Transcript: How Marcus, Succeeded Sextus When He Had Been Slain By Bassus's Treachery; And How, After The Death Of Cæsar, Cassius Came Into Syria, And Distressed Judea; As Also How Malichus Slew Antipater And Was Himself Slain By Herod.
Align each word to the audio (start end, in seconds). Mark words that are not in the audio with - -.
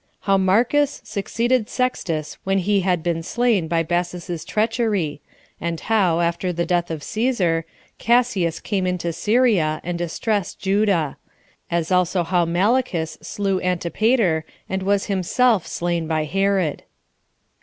How 0.21 0.35
Marcus, 0.35 0.99
Succeeded 1.03 1.69
Sextus 1.69 2.39
When 2.43 2.57
He 2.57 2.79
Had 2.79 3.03
Been 3.03 3.21
Slain 3.21 3.67
By 3.67 3.83
Bassus's 3.83 4.43
Treachery; 4.43 5.21
And 5.61 5.79
How, 5.79 6.21
After 6.21 6.51
The 6.51 6.65
Death 6.65 6.89
Of 6.89 7.01
Cæsar, 7.01 7.65
Cassius 7.99 8.59
Came 8.59 8.87
Into 8.87 9.13
Syria, 9.13 9.79
And 9.83 9.99
Distressed 9.99 10.57
Judea; 10.59 11.17
As 11.69 11.91
Also 11.91 12.23
How 12.23 12.45
Malichus 12.45 13.19
Slew 13.21 13.61
Antipater 13.61 14.43
And 14.67 14.81
Was 14.81 15.05
Himself 15.05 15.67
Slain 15.67 16.07
By 16.07 16.23
Herod. 16.25 16.81